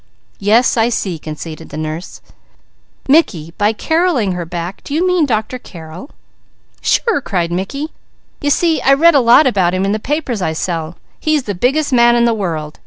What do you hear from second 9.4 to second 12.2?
about him in the papers I sell. He's the biggest man